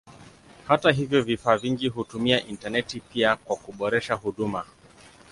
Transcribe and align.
Hata 0.67 0.91
hivyo 0.91 1.21
vifaa 1.23 1.57
vingi 1.57 1.87
hutumia 1.87 2.45
intaneti 2.47 2.99
pia 2.99 3.35
kwa 3.35 3.55
kuboresha 3.55 4.13
huduma. 4.15 4.65